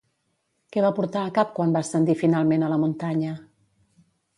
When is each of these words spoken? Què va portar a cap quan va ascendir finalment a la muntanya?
Què 0.75 0.83
va 0.85 0.91
portar 1.01 1.21
a 1.27 1.35
cap 1.37 1.53
quan 1.59 1.77
va 1.77 1.85
ascendir 1.87 2.19
finalment 2.25 2.67
a 2.71 2.75
la 2.77 2.83
muntanya? 2.87 3.41